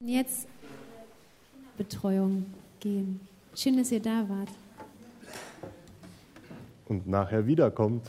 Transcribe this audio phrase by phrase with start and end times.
[0.00, 0.46] Jetzt
[1.76, 2.46] Betreuung
[2.78, 3.18] gehen.
[3.52, 4.48] Schön, dass ihr da wart.
[6.86, 8.06] Und nachher wiederkommt.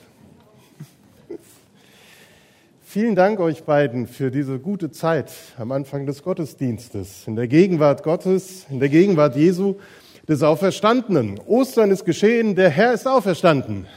[2.83, 8.03] Vielen Dank euch beiden für diese gute Zeit am Anfang des Gottesdienstes, in der Gegenwart
[8.03, 9.78] Gottes, in der Gegenwart Jesu,
[10.28, 11.40] des Auferstandenen.
[11.47, 13.87] Ostern ist geschehen, der Herr ist auferstanden.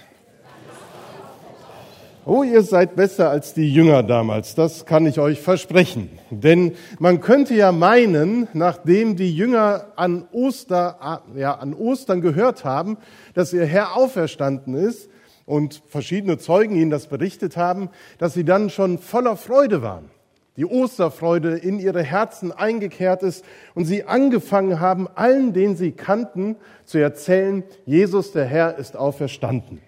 [2.24, 6.08] Oh, ihr seid besser als die Jünger damals, das kann ich euch versprechen.
[6.30, 12.96] Denn man könnte ja meinen, nachdem die Jünger an, Oster, ja, an Ostern gehört haben,
[13.34, 15.10] dass ihr Herr auferstanden ist
[15.46, 20.08] und verschiedene Zeugen ihnen das berichtet haben, dass sie dann schon voller Freude waren.
[20.56, 26.54] Die Osterfreude in ihre Herzen eingekehrt ist und sie angefangen haben, allen, den sie kannten,
[26.84, 29.80] zu erzählen, Jesus der Herr ist auferstanden.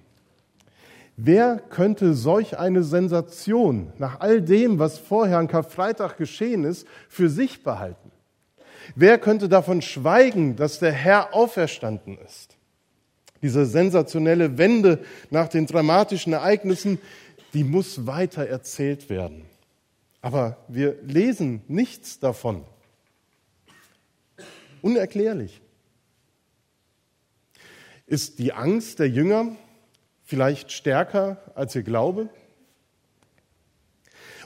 [1.16, 7.28] Wer könnte solch eine Sensation nach all dem, was vorher an Karfreitag geschehen ist, für
[7.28, 8.10] sich behalten?
[8.96, 12.56] Wer könnte davon schweigen, dass der Herr auferstanden ist?
[13.42, 16.98] Diese sensationelle Wende nach den dramatischen Ereignissen,
[17.52, 19.44] die muss weiter erzählt werden.
[20.20, 22.64] Aber wir lesen nichts davon.
[24.82, 25.60] Unerklärlich.
[28.06, 29.56] Ist die Angst der Jünger
[30.24, 32.28] vielleicht stärker als ihr Glaube?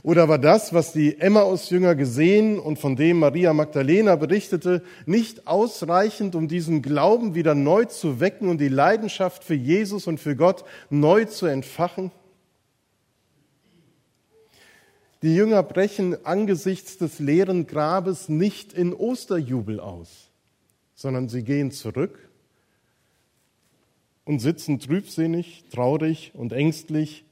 [0.03, 6.35] Oder war das, was die Emmaus-Jünger gesehen und von dem Maria Magdalena berichtete, nicht ausreichend,
[6.35, 10.65] um diesen Glauben wieder neu zu wecken und die Leidenschaft für Jesus und für Gott
[10.89, 12.13] neu zu entfachen?
[15.23, 20.31] Die Jünger brechen angesichts des leeren Grabes nicht in Osterjubel aus,
[20.95, 22.28] sondern sie gehen zurück
[24.29, 27.25] und sitzen trübsinnig, traurig und ängstlich,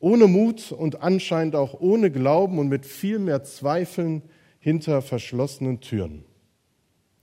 [0.00, 4.22] ohne Mut und anscheinend auch ohne Glauben und mit viel mehr Zweifeln
[4.58, 6.24] hinter verschlossenen Türen.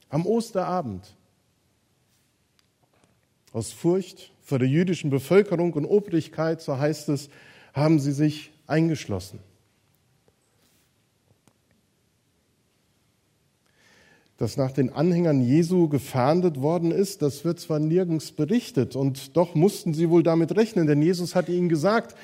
[0.09, 1.17] Am Osterabend.
[3.51, 7.29] Aus Furcht vor der jüdischen Bevölkerung und Obrigkeit, so heißt es,
[7.73, 9.39] haben sie sich eingeschlossen.
[14.37, 19.55] Das nach den Anhängern Jesu gefahndet worden ist, das wird zwar nirgends berichtet und doch
[19.55, 22.15] mussten sie wohl damit rechnen, denn Jesus hat ihnen gesagt,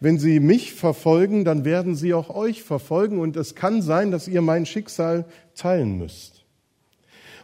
[0.00, 4.28] wenn sie mich verfolgen, dann werden sie auch euch verfolgen und es kann sein, dass
[4.28, 6.38] ihr mein Schicksal teilen müsst.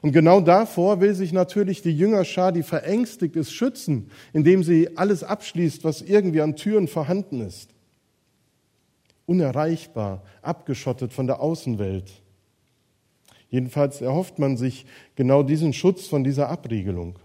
[0.01, 5.23] Und genau davor will sich natürlich die Jüngerschar, die verängstigt ist, schützen, indem sie alles
[5.23, 7.71] abschließt, was irgendwie an Türen vorhanden ist.
[9.27, 12.24] Unerreichbar, abgeschottet von der Außenwelt.
[13.55, 14.85] Jedenfalls erhofft man sich
[15.15, 17.21] genau diesen Schutz von dieser Abriegelung.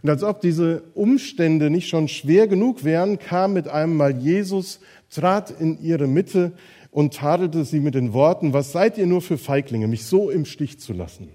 [0.00, 4.78] Und als ob diese Umstände nicht schon schwer genug wären, kam mit einem Mal Jesus,
[5.10, 6.52] trat in ihre Mitte
[6.92, 10.44] und tadelte sie mit den Worten, was seid ihr nur für Feiglinge, mich so im
[10.44, 11.30] Stich zu lassen?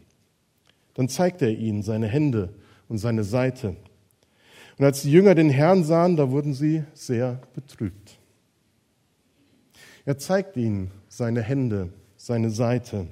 [0.94, 2.53] Dann zeigte er ihnen seine Hände
[2.88, 3.75] und seine Seite.
[4.78, 8.18] Und als die Jünger den Herrn sahen, da wurden sie sehr betrübt.
[10.06, 13.07] Er zeigt ihnen seine Hände seine Seite.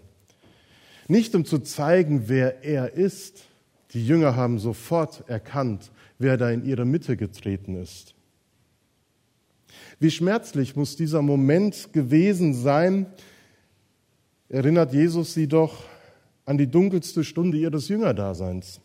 [1.07, 3.45] Nicht um zu zeigen, wer er ist.
[3.93, 8.13] Die Jünger haben sofort erkannt, wer da in ihre Mitte getreten ist.
[9.99, 13.05] Wie schmerzlich muss dieser Moment gewesen sein,
[14.49, 15.85] erinnert Jesus sie doch
[16.45, 18.81] an die dunkelste Stunde ihres Jüngerdaseins,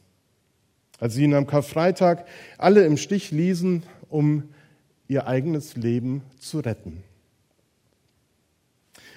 [1.01, 2.27] als sie ihn am Karfreitag
[2.59, 4.45] alle im Stich ließen, um
[5.09, 7.03] ihr eigenes Leben zu retten.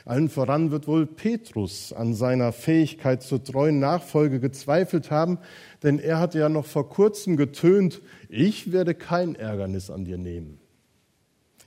[0.06, 5.40] Allen voran wird wohl Petrus an seiner Fähigkeit zur treuen Nachfolge gezweifelt haben,
[5.82, 10.60] denn er hatte ja noch vor kurzem getönt, ich werde kein Ärgernis an dir nehmen.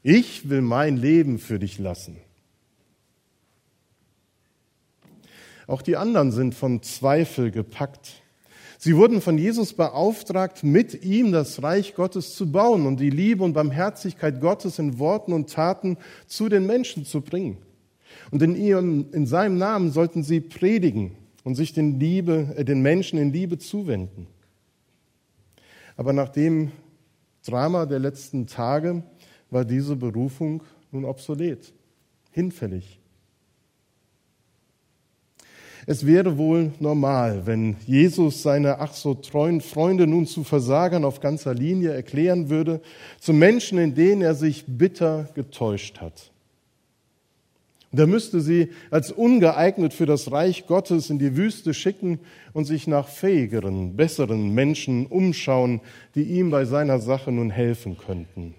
[0.04, 2.18] Ich will mein Leben für dich lassen.
[5.66, 8.22] Auch die anderen sind von Zweifel gepackt.
[8.78, 13.42] Sie wurden von Jesus beauftragt, mit ihm das Reich Gottes zu bauen und die Liebe
[13.42, 15.98] und Barmherzigkeit Gottes in Worten und Taten
[16.28, 17.58] zu den Menschen zu bringen.
[18.30, 21.12] Und in, ihrem, in seinem Namen sollten sie predigen
[21.44, 24.26] und sich den, Liebe, äh, den Menschen in Liebe zuwenden.
[25.96, 26.70] Aber nach dem
[27.44, 29.02] Drama der letzten Tage
[29.50, 31.72] war diese Berufung nun obsolet,
[32.30, 32.98] hinfällig.
[35.86, 41.20] Es wäre wohl normal, wenn Jesus seine ach so treuen Freunde nun zu Versagern auf
[41.20, 42.82] ganzer Linie erklären würde,
[43.18, 46.30] zu Menschen, in denen er sich bitter getäuscht hat.
[47.90, 52.20] Er müsste sie als ungeeignet für das Reich Gottes in die Wüste schicken
[52.52, 55.80] und sich nach fähigeren, besseren Menschen umschauen,
[56.14, 58.54] die ihm bei seiner Sache nun helfen könnten.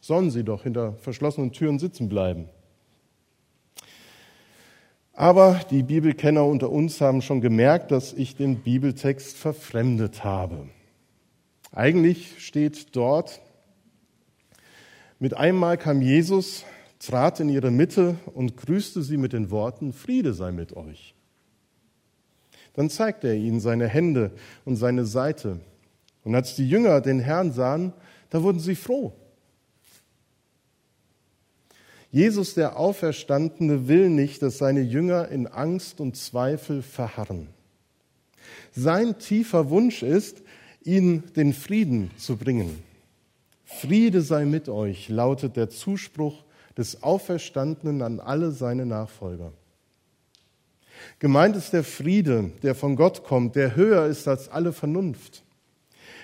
[0.00, 2.48] Sollen sie doch hinter verschlossenen Türen sitzen bleiben.
[5.12, 10.68] Aber die Bibelkenner unter uns haben schon gemerkt, dass ich den Bibeltext verfremdet habe.
[11.72, 13.40] Eigentlich steht dort,
[15.18, 16.64] mit einmal kam Jesus,
[17.00, 21.14] trat in ihre Mitte und grüßte sie mit den Worten, Friede sei mit euch.
[22.74, 24.30] Dann zeigte er ihnen seine Hände
[24.64, 25.58] und seine Seite.
[26.22, 27.92] Und als die Jünger den Herrn sahen,
[28.28, 29.12] da wurden sie froh.
[32.12, 37.48] Jesus, der Auferstandene, will nicht, dass seine Jünger in Angst und Zweifel verharren.
[38.72, 40.42] Sein tiefer Wunsch ist,
[40.82, 42.78] ihnen den Frieden zu bringen.
[43.64, 46.44] Friede sei mit euch, lautet der Zuspruch
[46.76, 49.52] des Auferstandenen an alle seine Nachfolger.
[51.18, 55.44] Gemeint ist der Friede, der von Gott kommt, der höher ist als alle Vernunft.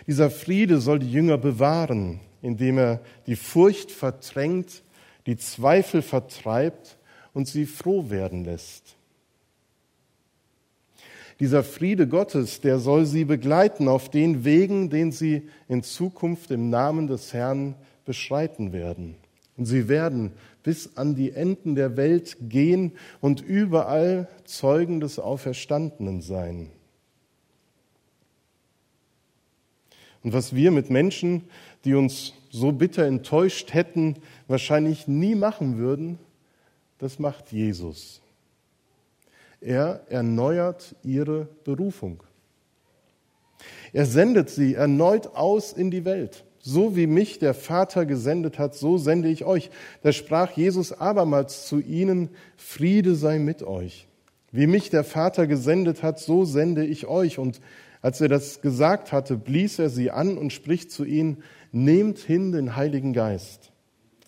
[0.06, 4.82] Dieser Friede soll die Jünger bewahren, indem er die Furcht verdrängt
[5.26, 6.96] die Zweifel vertreibt
[7.34, 8.96] und sie froh werden lässt.
[11.38, 16.70] Dieser Friede Gottes, der soll sie begleiten auf den Wegen, den sie in Zukunft im
[16.70, 17.74] Namen des Herrn
[18.06, 19.16] beschreiten werden.
[19.56, 20.32] Und sie werden
[20.62, 26.70] bis an die Enden der Welt gehen und überall Zeugen des Auferstandenen sein.
[30.22, 31.44] Und was wir mit Menschen,
[31.84, 34.16] die uns so bitter enttäuscht hätten,
[34.48, 36.18] wahrscheinlich nie machen würden,
[36.98, 38.20] das macht Jesus.
[39.60, 42.22] Er erneuert ihre Berufung.
[43.92, 46.45] Er sendet sie erneut aus in die Welt.
[46.68, 49.70] So wie mich der Vater gesendet hat, so sende ich euch.
[50.02, 54.08] Da sprach Jesus abermals zu ihnen, Friede sei mit euch.
[54.50, 57.38] Wie mich der Vater gesendet hat, so sende ich euch.
[57.38, 57.60] Und
[58.02, 62.50] als er das gesagt hatte, blies er sie an und spricht zu ihnen, nehmt hin
[62.50, 63.70] den Heiligen Geist.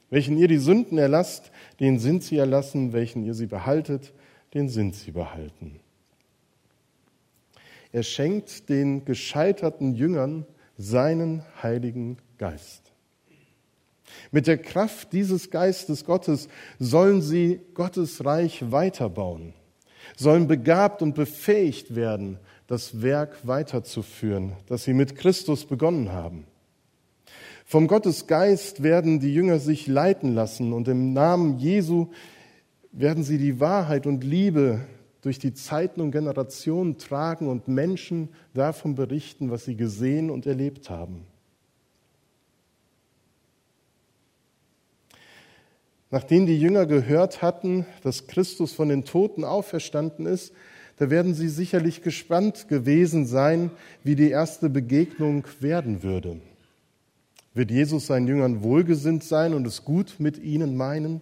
[0.08, 1.50] Welchen ihr die Sünden erlasst,
[1.80, 4.12] den sind sie erlassen, welchen ihr sie behaltet,
[4.54, 5.80] den sind sie behalten.
[7.90, 10.46] Er schenkt den gescheiterten Jüngern
[10.78, 12.92] seinen Heiligen Geist.
[14.30, 16.48] Mit der Kraft dieses Geistes Gottes
[16.78, 19.52] sollen sie Gottes Reich weiterbauen,
[20.16, 26.46] sollen begabt und befähigt werden, das Werk weiterzuführen, das sie mit Christus begonnen haben.
[27.64, 32.08] Vom Gottes Geist werden die Jünger sich leiten lassen und im Namen Jesu
[32.92, 34.86] werden sie die Wahrheit und Liebe
[35.22, 40.90] durch die Zeiten und Generationen tragen und Menschen davon berichten, was sie gesehen und erlebt
[40.90, 41.26] haben.
[46.10, 50.52] Nachdem die Jünger gehört hatten, dass Christus von den Toten auferstanden ist,
[50.96, 53.70] da werden sie sicherlich gespannt gewesen sein,
[54.02, 56.40] wie die erste Begegnung werden würde.
[57.54, 61.20] Wird Jesus seinen Jüngern wohlgesinnt sein und es gut mit ihnen meinen?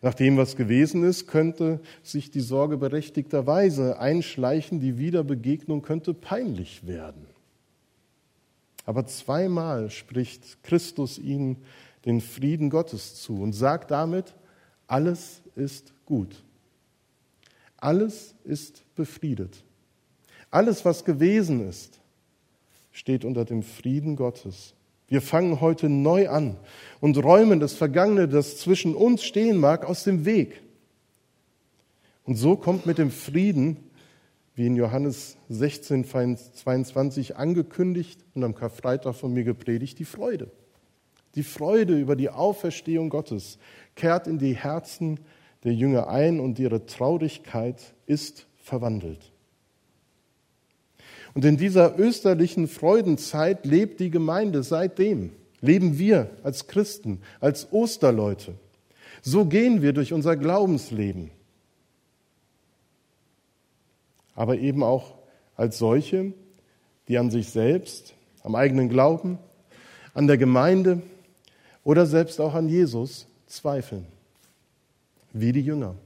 [0.00, 6.86] Nach dem, was gewesen ist, könnte sich die Sorge berechtigterweise einschleichen, die Wiederbegegnung könnte peinlich
[6.86, 7.26] werden.
[8.86, 11.58] Aber zweimal spricht Christus ihnen
[12.04, 14.34] den Frieden Gottes zu und sagt damit,
[14.86, 16.42] alles ist gut.
[17.76, 19.62] Alles ist befriedet.
[20.50, 22.00] Alles, was gewesen ist,
[22.92, 24.74] steht unter dem Frieden Gottes.
[25.08, 26.56] Wir fangen heute neu an
[27.00, 30.62] und räumen das Vergangene, das zwischen uns stehen mag, aus dem Weg.
[32.24, 33.78] Und so kommt mit dem Frieden,
[34.54, 40.50] wie in Johannes 16, 22 angekündigt und am Karfreitag von mir gepredigt, die Freude.
[41.36, 43.58] Die Freude über die Auferstehung Gottes
[43.94, 45.20] kehrt in die Herzen
[45.64, 49.32] der Jünger ein und ihre Traurigkeit ist verwandelt.
[51.34, 55.32] Und in dieser österlichen Freudenzeit lebt die Gemeinde seitdem.
[55.60, 58.54] Leben wir als Christen, als Osterleute.
[59.22, 61.30] So gehen wir durch unser Glaubensleben.
[64.34, 65.14] Aber eben auch
[65.56, 66.32] als solche,
[67.08, 69.38] die an sich selbst, am eigenen Glauben,
[70.14, 71.02] an der Gemeinde
[71.82, 74.06] oder selbst auch an Jesus zweifeln.
[75.32, 75.96] Wie die Jünger.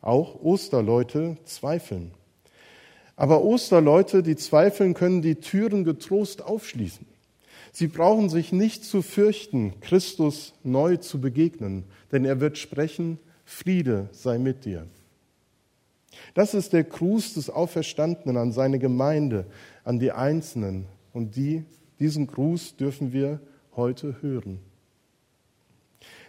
[0.00, 2.12] Auch Osterleute zweifeln.
[3.16, 7.06] Aber Osterleute, die zweifeln, können die Türen getrost aufschließen.
[7.72, 14.08] Sie brauchen sich nicht zu fürchten, Christus neu zu begegnen, denn er wird sprechen, Friede
[14.12, 14.86] sei mit dir.
[16.34, 19.46] Das ist der Gruß des Auferstandenen an seine Gemeinde,
[19.82, 20.86] an die Einzelnen.
[21.12, 21.64] Und die,
[21.98, 23.40] diesen Gruß dürfen wir
[23.76, 24.60] heute hören.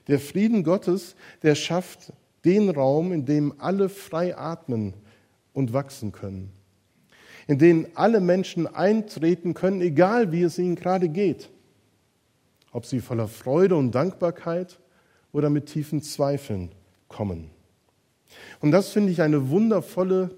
[0.07, 2.13] Der Frieden Gottes, der schafft
[2.43, 4.93] den Raum, in dem alle frei atmen
[5.53, 6.51] und wachsen können
[7.47, 11.49] in denen alle Menschen eintreten können, egal wie es ihnen gerade geht.
[12.71, 14.79] Ob sie voller Freude und Dankbarkeit
[15.31, 16.71] oder mit tiefen Zweifeln
[17.07, 17.51] kommen.
[18.59, 20.31] Und das finde ich eine wundervolle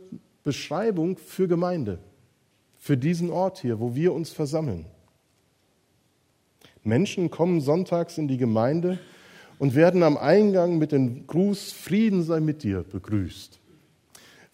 [0.44, 2.00] Beschreibung für Gemeinde,
[2.78, 4.86] für diesen Ort hier, wo wir uns versammeln.
[6.84, 9.00] Menschen kommen sonntags in die Gemeinde
[9.60, 13.60] und werden am Eingang mit dem Gruß Frieden sei mit dir begrüßt.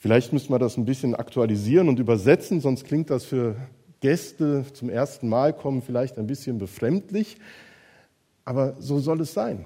[0.04, 3.56] Vielleicht müssen wir das ein bisschen aktualisieren und übersetzen, sonst klingt das für
[4.02, 7.38] Gäste zum ersten Mal kommen vielleicht ein bisschen befremdlich.
[8.44, 9.66] Aber so soll es sein.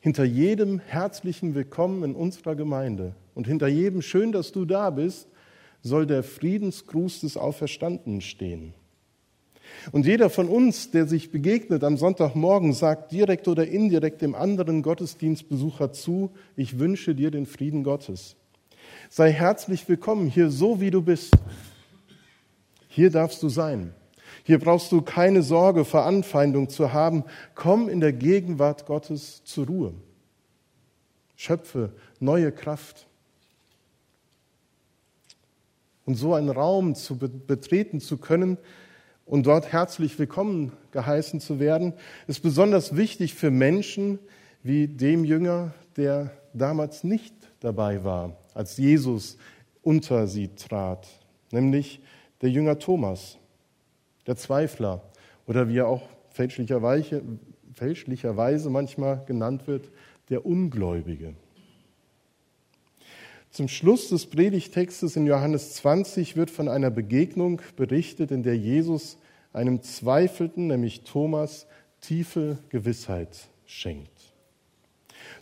[0.00, 5.28] Hinter jedem herzlichen Willkommen in unserer Gemeinde und hinter jedem schön, dass du da bist,
[5.80, 8.74] soll der Friedensgruß des Auferstandenen stehen.
[9.92, 14.82] Und jeder von uns, der sich begegnet am Sonntagmorgen, sagt direkt oder indirekt dem anderen
[14.82, 18.34] Gottesdienstbesucher zu, ich wünsche dir den Frieden Gottes.
[19.08, 21.32] Sei herzlich willkommen hier so, wie du bist.
[22.88, 23.94] Hier darfst du sein.
[24.42, 27.24] Hier brauchst du keine Sorge vor Anfeindung zu haben.
[27.54, 29.94] Komm in der Gegenwart Gottes zur Ruhe.
[31.36, 33.06] Schöpfe neue Kraft.
[36.04, 38.58] Und so einen Raum zu betreten zu können
[39.24, 41.92] und dort herzlich willkommen geheißen zu werden,
[42.26, 44.18] ist besonders wichtig für Menschen
[44.62, 49.36] wie dem Jünger, der damals nicht dabei war, als Jesus
[49.82, 51.06] unter sie trat,
[51.52, 52.00] nämlich
[52.40, 53.36] der Jünger Thomas,
[54.26, 55.02] der Zweifler
[55.46, 57.22] oder wie er auch fälschlicherweise,
[57.74, 59.90] fälschlicherweise manchmal genannt wird,
[60.30, 61.34] der Ungläubige.
[63.50, 69.18] Zum Schluss des Predigtextes in Johannes 20 wird von einer Begegnung berichtet, in der Jesus
[69.52, 71.66] einem Zweifelten, nämlich Thomas,
[72.00, 74.15] tiefe Gewissheit schenkt.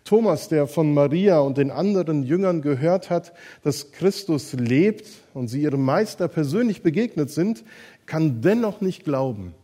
[0.04, 5.62] Thomas, der von Maria und den anderen Jüngern gehört hat, dass Christus lebt und sie
[5.62, 7.64] ihrem Meister persönlich begegnet sind,
[8.06, 9.54] kann dennoch nicht glauben,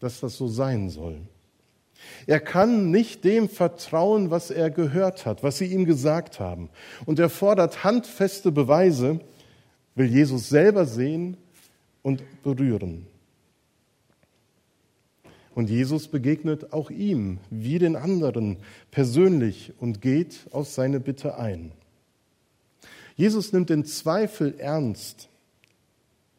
[0.00, 1.18] dass das so sein soll.
[2.26, 6.70] Er kann nicht dem vertrauen, was er gehört hat, was sie ihm gesagt haben.
[7.04, 9.20] Und er fordert handfeste Beweise,
[9.94, 11.36] will Jesus selber sehen
[12.02, 13.06] und berühren.
[15.60, 18.56] Und Jesus begegnet auch ihm, wie den anderen,
[18.90, 21.72] persönlich und geht auf seine Bitte ein.
[23.14, 25.28] Jesus nimmt den Zweifel ernst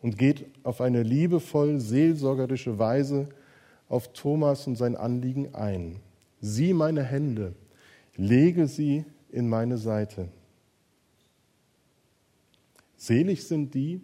[0.01, 3.29] und geht auf eine liebevoll seelsorgerische Weise
[3.89, 5.97] auf Thomas und sein Anliegen ein.
[6.39, 7.53] Sieh meine Hände,
[8.15, 10.29] lege sie in meine Seite.
[12.97, 14.01] Selig sind die,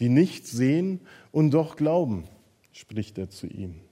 [0.00, 0.98] die nicht sehen
[1.30, 2.24] und doch glauben,
[2.72, 3.82] spricht er zu ihm.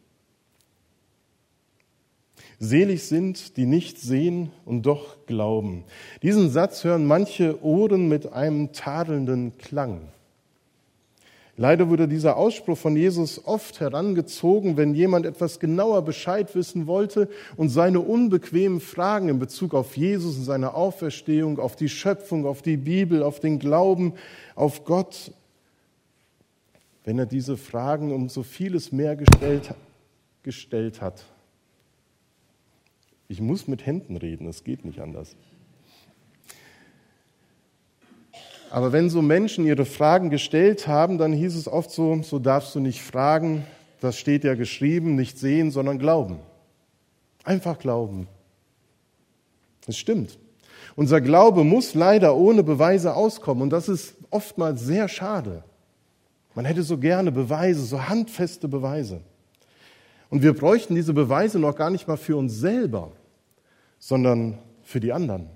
[2.63, 5.85] Selig sind, die nicht sehen und doch glauben.
[6.23, 10.03] Diesen Satz hören manche Ohren mit einem tadelnden Klang.
[11.57, 17.29] Leider wurde dieser Ausspruch von Jesus oft herangezogen, wenn jemand etwas genauer Bescheid wissen wollte
[17.57, 22.61] und seine unbequemen Fragen in Bezug auf Jesus und seine Auferstehung, auf die Schöpfung, auf
[22.61, 24.15] die Bibel, auf den Glauben,
[24.55, 25.33] auf Gott,
[27.05, 29.75] wenn er diese Fragen um so vieles mehr gestellt,
[30.43, 31.25] gestellt hat.
[33.31, 35.37] Ich muss mit Händen reden, es geht nicht anders.
[38.73, 42.75] Aber wenn so Menschen ihre Fragen gestellt haben, dann hieß es oft so, so darfst
[42.75, 43.65] du nicht fragen,
[44.01, 46.41] das steht ja geschrieben, nicht sehen, sondern glauben.
[47.45, 48.27] Einfach glauben.
[49.87, 50.37] Das stimmt.
[50.97, 55.63] Unser Glaube muss leider ohne Beweise auskommen und das ist oftmals sehr schade.
[56.57, 59.21] Man hätte so gerne Beweise, so handfeste Beweise.
[60.31, 63.13] Und wir bräuchten diese Beweise noch gar nicht mal für uns selber
[64.11, 65.49] sondern für die anderen,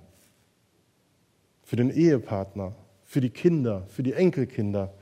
[1.64, 4.94] für den Ehepartner, für die Kinder, für die Enkelkinder,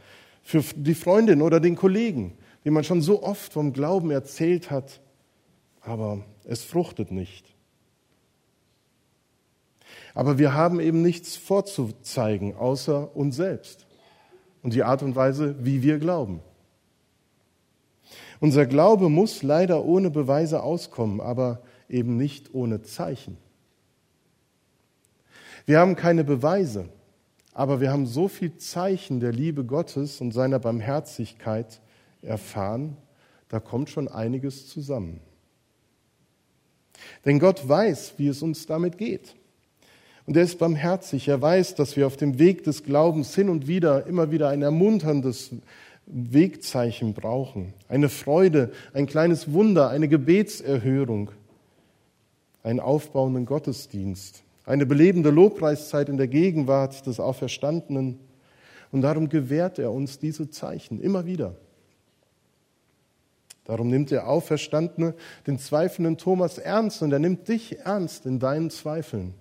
[0.43, 5.03] für die Freundin oder den Kollegen, die man schon so oft vom Glauben erzählt hat,
[5.83, 7.45] aber es fruchtet nicht.
[10.15, 13.87] Aber wir haben eben nichts vorzuzeigen außer uns selbst
[14.63, 16.41] und die Art und Weise, wie wir glauben.
[18.41, 21.61] Unser Glaube muss leider ohne Beweise auskommen, aber
[21.93, 23.37] eben nicht ohne Zeichen.
[25.67, 26.89] Wir haben keine Beweise,
[27.53, 31.81] aber wir haben so viel Zeichen der Liebe Gottes und seiner Barmherzigkeit
[32.23, 32.97] erfahren,
[33.49, 35.21] da kommt schon einiges zusammen.
[37.25, 39.35] Denn Gott weiß, wie es uns damit geht.
[40.25, 41.29] Und er ist barmherzig.
[41.29, 44.63] Er weiß, dass wir auf dem Weg des Glaubens hin und wieder immer wieder ein
[44.63, 45.51] ermunterndes
[46.07, 47.75] Wegzeichen brauchen.
[47.89, 51.31] Eine Freude, ein kleines Wunder, eine Gebetserhörung
[52.63, 58.21] einen aufbauenden Gottesdienst, eine belebende Lobpreiszeit in der Gegenwart des Auferstandenen.
[58.91, 61.57] Und darum gewährt er uns diese Zeichen immer wieder.
[63.65, 65.15] Darum nimmt der Auferstandene
[65.47, 69.35] den zweifelnden Thomas ernst und er nimmt dich ernst in deinen Zweifeln.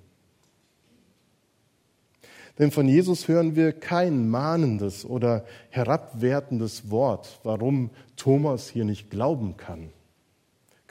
[2.59, 9.57] Denn von Jesus hören wir kein mahnendes oder herabwertendes Wort, warum Thomas hier nicht glauben
[9.57, 9.89] kann.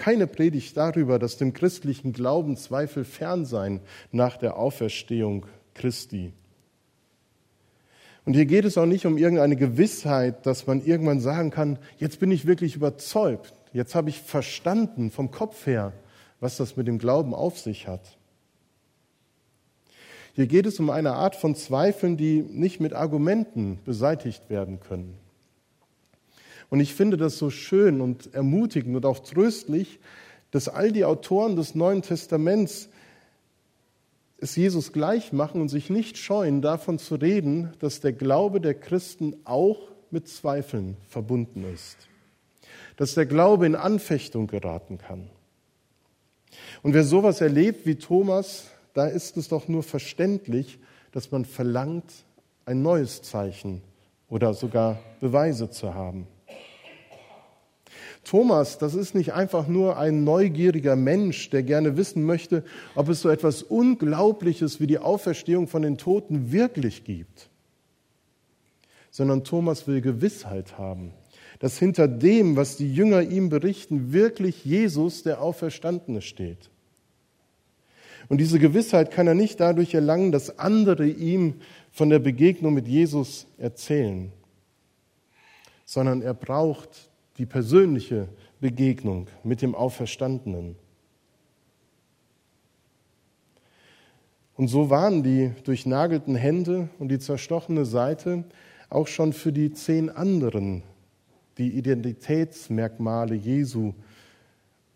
[0.01, 3.81] Keine Predigt darüber, dass dem christlichen Glauben Zweifel fern sein
[4.13, 6.33] nach der Auferstehung Christi.
[8.25, 12.19] Und hier geht es auch nicht um irgendeine Gewissheit, dass man irgendwann sagen kann, jetzt
[12.19, 15.93] bin ich wirklich überzeugt, jetzt habe ich verstanden vom Kopf her,
[16.41, 18.17] was das mit dem Glauben auf sich hat.
[20.33, 25.19] Hier geht es um eine Art von Zweifeln, die nicht mit Argumenten beseitigt werden können.
[26.71, 29.99] Und ich finde das so schön und ermutigend und auch tröstlich,
[30.53, 32.89] dass all die Autoren des Neuen Testaments
[34.39, 38.75] es Jesus gleich machen und sich nicht scheuen, davon zu reden, dass der Glaube der
[38.75, 39.79] Christen auch
[40.11, 41.97] mit Zweifeln verbunden ist.
[42.97, 45.29] Dass der Glaube in Anfechtung geraten kann.
[46.83, 50.79] Und wer sowas erlebt wie Thomas, da ist es doch nur verständlich,
[51.13, 52.11] dass man verlangt,
[52.65, 53.83] ein neues Zeichen
[54.29, 56.27] oder sogar Beweise zu haben.
[58.25, 63.23] Thomas, das ist nicht einfach nur ein neugieriger Mensch, der gerne wissen möchte, ob es
[63.23, 67.49] so etwas Unglaubliches wie die Auferstehung von den Toten wirklich gibt,
[69.11, 71.13] sondern Thomas will Gewissheit haben,
[71.59, 76.71] dass hinter dem, was die Jünger ihm berichten, wirklich Jesus, der Auferstandene, steht.
[78.29, 81.55] Und diese Gewissheit kann er nicht dadurch erlangen, dass andere ihm
[81.91, 84.31] von der Begegnung mit Jesus erzählen,
[85.85, 87.10] sondern er braucht
[87.41, 88.29] die persönliche
[88.61, 90.77] Begegnung mit dem Auferstandenen.
[94.57, 98.45] Und so waren die durchnagelten Hände und die zerstochene Seite
[98.91, 100.83] auch schon für die zehn anderen
[101.57, 103.95] die Identitätsmerkmale Jesu.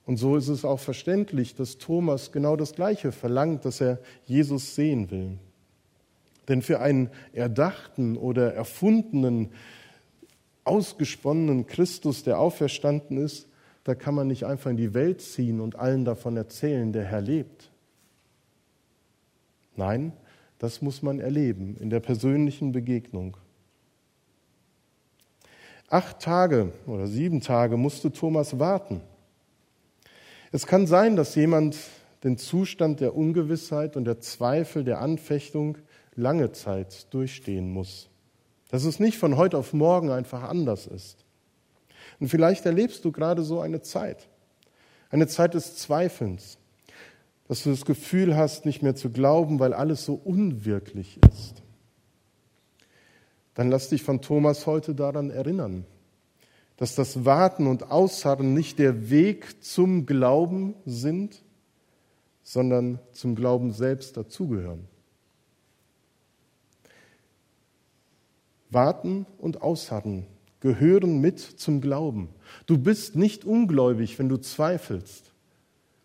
[0.04, 4.74] Und so ist es auch verständlich, dass Thomas genau das Gleiche verlangt, dass er Jesus
[4.74, 5.38] sehen will.
[6.48, 9.48] Denn für einen erdachten oder erfundenen
[10.64, 13.48] ausgesponnenen Christus, der auferstanden ist,
[13.84, 17.20] da kann man nicht einfach in die Welt ziehen und allen davon erzählen, der Herr
[17.20, 17.70] lebt.
[19.76, 20.12] Nein,
[20.58, 23.36] das muss man erleben in der persönlichen Begegnung.
[25.88, 29.02] Acht Tage oder sieben Tage musste Thomas warten.
[30.50, 31.76] Es kann sein, dass jemand
[32.22, 35.76] den Zustand der Ungewissheit und der Zweifel, der Anfechtung
[36.14, 38.08] lange Zeit durchstehen muss.
[38.74, 41.24] Dass es nicht von heute auf morgen einfach anders ist.
[42.18, 44.26] Und vielleicht erlebst du gerade so eine Zeit.
[45.10, 46.58] Eine Zeit des Zweifelns.
[47.46, 51.62] Dass du das Gefühl hast, nicht mehr zu glauben, weil alles so unwirklich ist.
[53.54, 55.86] Dann lass dich von Thomas heute daran erinnern,
[56.76, 61.44] dass das Warten und Ausharren nicht der Weg zum Glauben sind,
[62.42, 64.88] sondern zum Glauben selbst dazugehören.
[68.74, 70.26] Warten und Ausharren
[70.60, 72.28] gehören mit zum Glauben.
[72.66, 75.32] Du bist nicht ungläubig, wenn du zweifelst,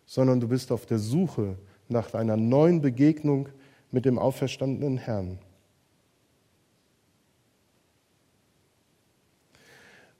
[0.05, 1.55] sondern du bist auf der Suche
[1.87, 3.49] nach einer neuen Begegnung
[3.91, 5.39] mit dem auferstandenen Herrn.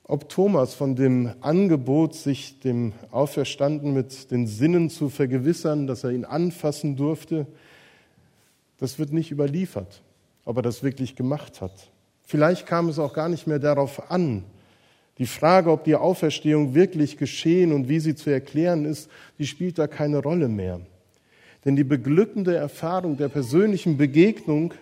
[0.04, 6.10] Ob Thomas von dem Angebot, sich dem Auferstanden mit den Sinnen zu vergewissern, dass er
[6.10, 7.46] ihn anfassen durfte,
[8.78, 10.02] das wird nicht überliefert,
[10.46, 11.92] ob er das wirklich gemacht hat.
[12.30, 14.44] Vielleicht kam es auch gar nicht mehr darauf an.
[15.18, 19.80] Die Frage, ob die Auferstehung wirklich geschehen und wie sie zu erklären ist, die spielt
[19.80, 20.80] da keine Rolle mehr.
[21.66, 24.76] Denn die beglückende Erfahrung der persönlichen Begegnung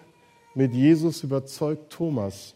[0.56, 2.54] mit Jesus überzeugt Thomas.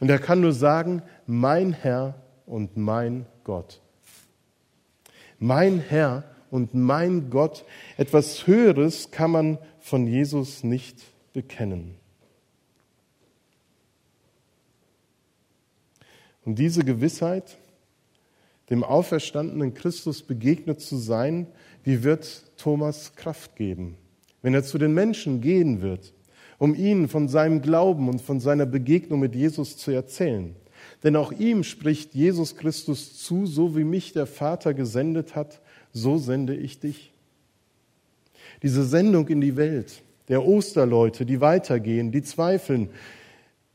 [0.00, 3.80] Und er kann nur sagen, mein Herr und mein Gott.
[5.38, 7.64] Mein Herr und mein Gott.
[7.98, 10.96] Etwas Höheres kann man von Jesus nicht
[11.32, 11.94] bekennen.
[16.48, 17.58] Und diese Gewissheit,
[18.70, 21.46] dem auferstandenen Christus begegnet zu sein,
[21.84, 23.98] die wird Thomas Kraft geben.
[24.40, 26.14] Wenn er zu den Menschen gehen wird,
[26.56, 30.56] um ihnen von seinem Glauben und von seiner Begegnung mit Jesus zu erzählen.
[31.04, 35.60] Denn auch ihm spricht Jesus Christus zu, so wie mich der Vater gesendet hat,
[35.92, 37.12] so sende ich dich.
[38.62, 42.88] Diese Sendung in die Welt der Osterleute, die weitergehen, die zweifeln,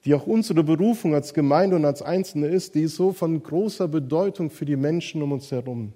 [0.05, 3.87] die auch unsere Berufung als Gemeinde und als Einzelne ist, die ist so von großer
[3.87, 5.93] Bedeutung für die Menschen um uns herum.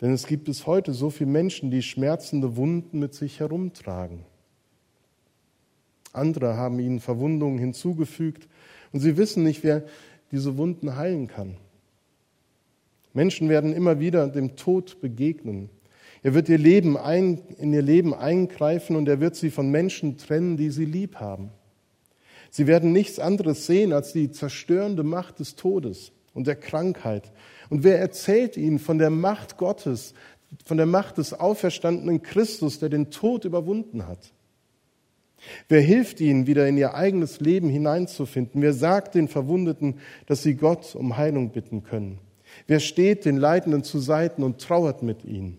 [0.00, 4.24] Denn es gibt bis heute so viele Menschen, die schmerzende Wunden mit sich herumtragen.
[6.12, 8.48] Andere haben ihnen Verwundungen hinzugefügt
[8.92, 9.84] und sie wissen nicht, wer
[10.32, 11.56] diese Wunden heilen kann.
[13.12, 15.68] Menschen werden immer wieder dem Tod begegnen.
[16.22, 20.18] Er wird ihr Leben ein, in ihr Leben eingreifen und er wird sie von Menschen
[20.18, 21.50] trennen, die sie lieb haben.
[22.50, 27.32] Sie werden nichts anderes sehen als die zerstörende Macht des Todes und der Krankheit.
[27.70, 30.14] Und wer erzählt ihnen von der Macht Gottes,
[30.64, 34.32] von der Macht des auferstandenen Christus, der den Tod überwunden hat?
[35.68, 38.60] Wer hilft ihnen, wieder in ihr eigenes Leben hineinzufinden?
[38.60, 42.18] Wer sagt den Verwundeten, dass sie Gott um Heilung bitten können?
[42.66, 45.58] Wer steht den Leidenden zu Seiten und trauert mit ihnen?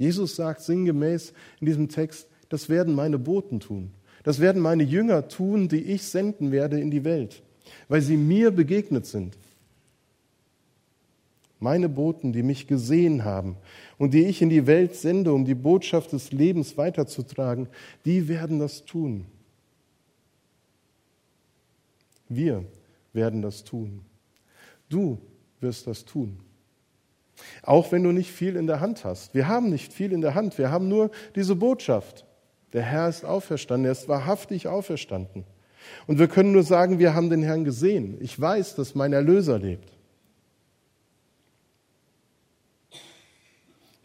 [0.00, 3.92] Jesus sagt sinngemäß in diesem Text, das werden meine Boten tun.
[4.22, 7.42] Das werden meine Jünger tun, die ich senden werde in die Welt,
[7.86, 9.36] weil sie mir begegnet sind.
[11.58, 13.58] Meine Boten, die mich gesehen haben
[13.98, 17.68] und die ich in die Welt sende, um die Botschaft des Lebens weiterzutragen,
[18.06, 19.26] die werden das tun.
[22.26, 22.64] Wir
[23.12, 24.00] werden das tun.
[24.88, 25.18] Du
[25.60, 26.38] wirst das tun.
[27.62, 29.34] Auch wenn du nicht viel in der Hand hast.
[29.34, 30.58] Wir haben nicht viel in der Hand.
[30.58, 32.24] Wir haben nur diese Botschaft.
[32.72, 33.86] Der Herr ist auferstanden.
[33.86, 35.44] Er ist wahrhaftig auferstanden.
[36.06, 38.18] Und wir können nur sagen, wir haben den Herrn gesehen.
[38.20, 39.92] Ich weiß, dass mein Erlöser lebt.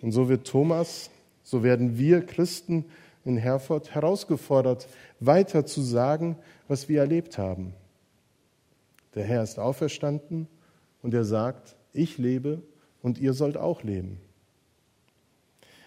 [0.01, 1.09] Und so wird Thomas,
[1.43, 2.85] so werden wir Christen
[3.23, 4.87] in Herford herausgefordert,
[5.19, 7.73] weiter zu sagen, was wir erlebt haben.
[9.15, 10.47] Der Herr ist auferstanden
[11.01, 12.61] und er sagt, ich lebe
[13.05, 14.17] und ihr sollt auch leben.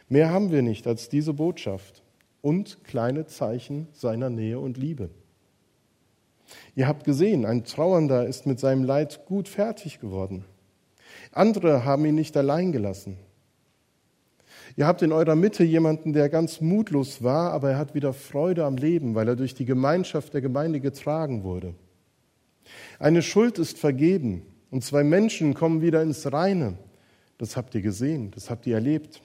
[0.08, 2.04] Mehr haben wir nicht als diese Botschaft
[2.42, 5.10] und kleine Zeichen seiner Nähe und Liebe.
[6.76, 10.44] Ihr habt gesehen, ein Trauernder ist mit seinem Leid gut fertig geworden.
[11.32, 13.18] Andere haben ihn nicht allein gelassen.
[14.76, 18.64] Ihr habt in eurer Mitte jemanden, der ganz mutlos war, aber er hat wieder Freude
[18.64, 21.74] am Leben, weil er durch die Gemeinschaft der Gemeinde getragen wurde.
[23.00, 26.78] Eine Schuld ist vergeben und zwei Menschen kommen wieder ins Reine.
[27.38, 29.22] Das habt ihr gesehen, das habt ihr erlebt.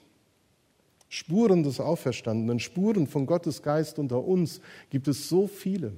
[1.08, 5.92] Spuren des Auferstandenen, Spuren von Gottes Geist unter uns gibt es so viele.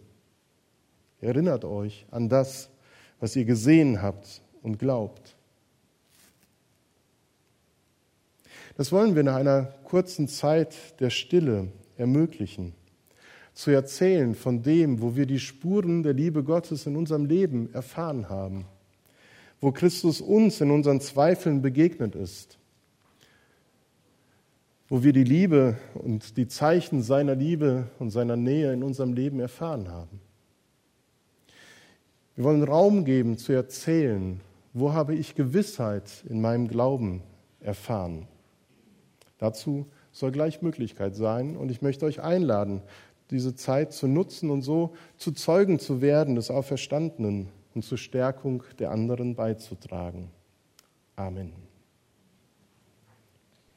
[1.20, 2.70] Erinnert euch an das,
[3.20, 5.36] was ihr gesehen habt und glaubt.
[8.76, 12.74] Das wollen wir nach einer kurzen Zeit der Stille ermöglichen,
[13.54, 18.28] zu erzählen von dem, wo wir die Spuren der Liebe Gottes in unserem Leben erfahren
[18.28, 18.66] haben
[19.60, 22.58] wo Christus uns in unseren Zweifeln begegnet ist,
[24.88, 29.40] wo wir die Liebe und die Zeichen seiner Liebe und seiner Nähe in unserem Leben
[29.40, 30.20] erfahren haben.
[32.36, 34.40] Wir wollen Raum geben zu erzählen,
[34.74, 37.22] wo habe ich Gewissheit in meinem Glauben
[37.60, 38.28] erfahren.
[39.38, 42.82] Dazu soll gleich Möglichkeit sein und ich möchte euch einladen,
[43.30, 48.64] diese Zeit zu nutzen und so zu Zeugen zu werden des Auferstandenen und zur Stärkung
[48.78, 50.30] der anderen beizutragen.
[51.14, 51.65] Amen.